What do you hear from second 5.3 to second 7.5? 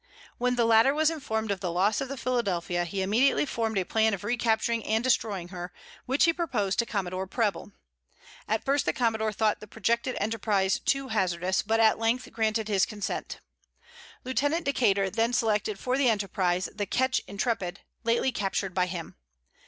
her, which he proposed to Commodore